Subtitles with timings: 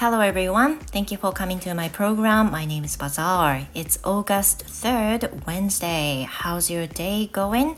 [0.00, 0.78] Hello everyone.
[0.78, 2.52] Thank you for coming to my program.
[2.52, 3.66] My name is Bazaar.
[3.74, 6.24] It's August 3rd, Wednesday.
[6.30, 7.76] How's your day going?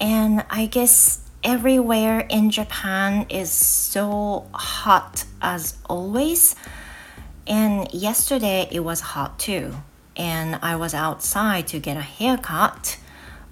[0.00, 6.56] And I guess everywhere in Japan is so hot as always.
[7.46, 9.74] And yesterday it was hot too.
[10.16, 12.96] And I was outside to get a haircut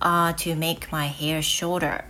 [0.01, 2.07] uh, to make my hair shorter.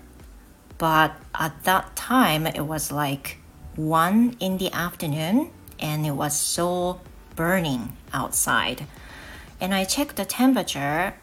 [0.78, 3.38] But at that time it was like
[3.74, 5.50] 1 in the afternoon
[5.80, 7.00] and it was so
[7.36, 8.86] burning outside.
[9.60, 11.14] And I checked the temperature,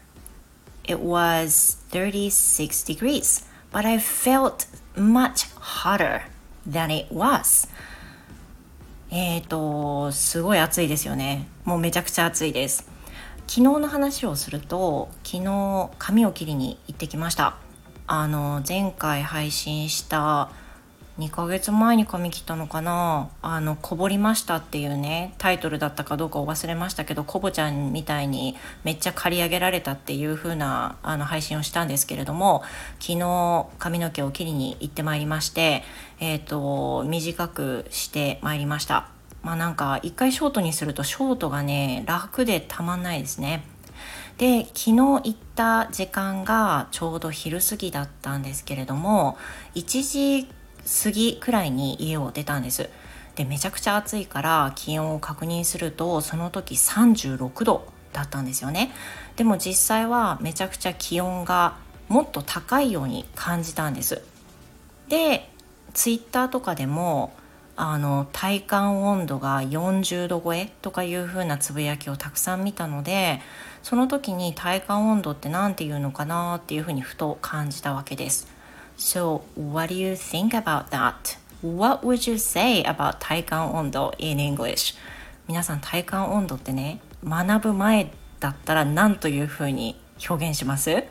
[0.84, 4.66] it was 36 degrees, but I felt
[4.96, 6.22] much hotter
[6.66, 7.68] than it was.
[9.10, 11.46] えっ、と、すごい暑いですよね。
[11.64, 12.88] もうめちゃくちゃ暑いです。
[13.46, 17.56] 昨日の話をすると、昨日髪を切りに行ってきました。
[18.08, 20.50] あの、前回配信した
[21.18, 23.30] 2ヶ月前に髪切ったのかな？
[23.40, 32.62] あの、こぼりましたっていうね、タイトルだったかどうかを忘れましたけど、コボちゃんみたいにめっちゃ刈り上げられたっていう風なあの配信をしたんですけれども、
[33.00, 35.84] 昨日髪の毛を切りに行ってまいりまして、
[36.20, 39.08] えっ、ー、と、短くしてまいりました。
[39.42, 43.64] まあなんか、一回ショートにするとショートがね、楽でたまんないですね。
[44.38, 49.38] で昨日行った時間がちょうど昼過ぎだったんですけれども
[49.74, 50.46] 1時
[51.02, 52.88] 過ぎくらいに家を出たんです。
[53.34, 58.92] でめちゃくちゃ暑いから気温を確認するとその時36度だったんですよね。
[59.36, 61.76] でも実際はめちゃくちゃ気温が
[62.08, 64.22] もっと高いように感じたんです。
[65.08, 65.50] で
[65.92, 67.34] ツイッターとかでも
[67.76, 73.40] あの体感温度が40度超えとかいう風なつぶやきをたくさん見たので
[73.82, 78.55] その時に体感温度って何て言うのかなっていうふうにふと感じたわけです。
[78.96, 81.36] So, what do you think about that?
[81.62, 84.94] What would you say about 体感温度 in English?
[85.48, 91.04] 皆さん体感温度ってね、学ぶ前だったら何というふうに表現します？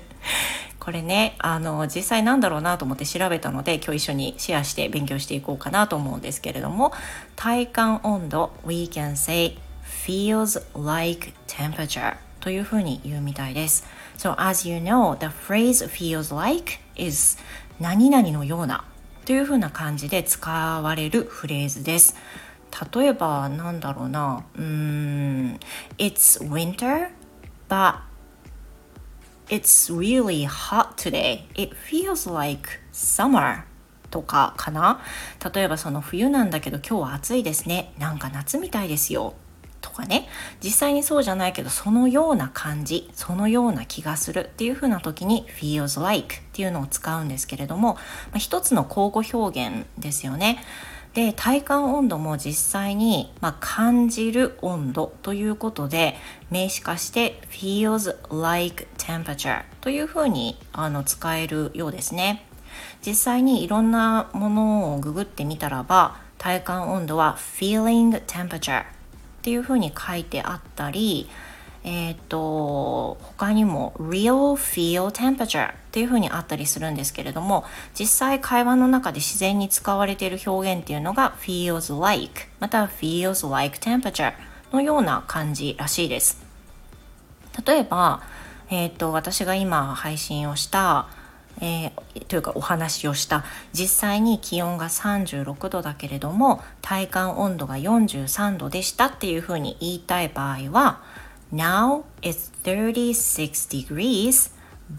[0.78, 6.92] これね、あの、実際なんだろうなと思って調べたので、今日一緒にシェアして勉強していこうかなと思うんですけれども、
[7.36, 9.58] 体感温度、we can say
[10.06, 13.84] feels like temperature というふうに言うみたいです。
[14.16, 17.38] So as you know, the phrase feels like is
[17.80, 18.84] 何々のような
[19.24, 22.16] というふうな感じで使われるフレーズです。
[22.94, 25.58] 例えばなんだろうな、うん、
[25.98, 27.10] It's winter,
[27.68, 28.00] but
[29.48, 31.44] it's really hot today.
[31.54, 33.68] It feels like summer.
[34.10, 35.00] とかかな
[35.54, 39.34] 例えばその冬なんだけど今日は暑いですねなんか夏みたいですよ
[39.80, 40.28] とかね
[40.62, 48.00] 実際にそうじゃないけどそのような感じそのような気がするっていう風な時に feels like っていうのを使うんですけれども、ま
[48.34, 50.58] あ、一つの交互表現ですよね。
[51.14, 56.14] で体感温度も実際に、まあ、感じる温度ということで
[56.50, 62.44] 名詞化して feels like temperature というふうにあの使えるようですね
[63.04, 68.84] 実際にいろんなものをググってみたらば体感温度は feeling temperature
[69.38, 71.28] っていうふうに書いてあったり、
[71.84, 77.64] えっ、ー、と他にも real feel temperature っていうふうにあったりするんですけれども
[77.98, 84.34] 実際会話の中で自然に使われている表現っていうのが feels like または feels like temperature
[84.72, 86.42] のような感じらしいです。
[87.66, 88.22] 例えば、
[88.70, 91.08] えっ、ー、と私が今配信をした
[91.60, 101.02] えー、というかお話をした実際に気温が36度だけれども体感温度が43度でしたっていうふうに言いたい場合は
[101.52, 104.52] Now it's 36 degrees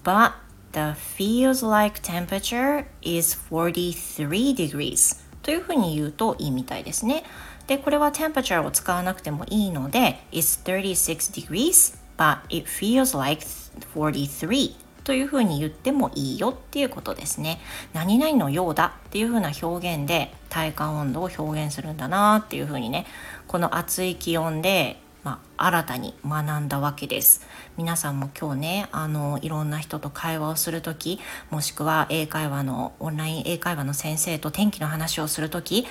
[0.03, 0.34] but
[0.74, 7.24] the feels like temperature is 43 degrees というふうに言うといいみたいですね。
[7.68, 13.46] で、これは temperature を使わなくてもいいので It's 36 degrees but it feels like
[13.96, 14.75] 43
[15.09, 17.59] というふうに言ってもいいよっていうことですね。
[17.94, 23.07] 何々のようだっていうふうな表現で体感温度を表現するんだなっていうふうにね、
[23.48, 27.45] この暑い気温でまあ、新たに学んだわけです
[27.75, 31.19] 皆さんも今日ねあのいろんな人と会話をする時
[31.50, 35.86] もしくは英会話のオンライン英会話の先生と天気の話をする時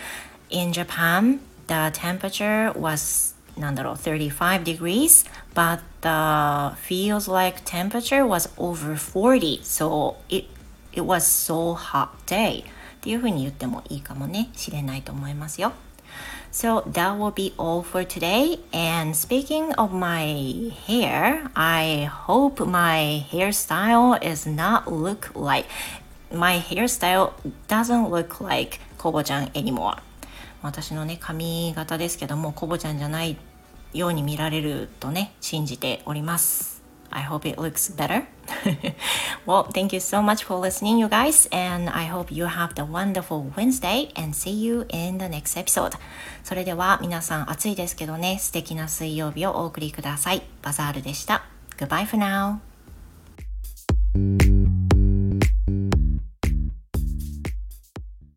[0.49, 9.62] In Japan the temperature was なんだろう35 degrees but the feels like temperature was over 40
[9.64, 10.46] so it,
[10.92, 12.66] it was so hot day っ
[13.02, 15.74] ていうふうに言ってもいいかもねしれないと思いますよ
[16.52, 18.60] So that will be all for today.
[18.72, 25.68] And speaking of my hair, I hope my hairstyle is not look like
[26.32, 27.34] my hairstyle
[27.68, 29.98] doesn't look like Kobo-chan anymore.
[30.62, 33.36] 私のね髪型ですけどもコボちゃんじゃない
[33.93, 36.79] ように見られるとね信じております
[37.11, 38.27] I hope it looks better.
[39.47, 42.85] well, thank you so much for listening, you guys, and I hope you have the
[42.85, 45.97] wonderful Wednesday and see you in the next episode.
[46.45, 50.43] それでは皆さん暑いですけどね、素敵な水曜日をお送りください。
[50.63, 51.45] バザールでした。
[51.79, 52.59] Goodbye for now.